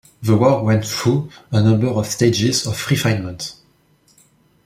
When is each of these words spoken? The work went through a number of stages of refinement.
The 0.23 0.35
work 0.35 0.63
went 0.63 0.83
through 0.83 1.29
a 1.51 1.61
number 1.61 1.85
of 1.85 2.07
stages 2.07 2.65
of 2.65 2.89
refinement. 2.89 3.53